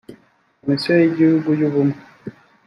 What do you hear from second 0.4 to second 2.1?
komisiyo y igihugu y ubumwe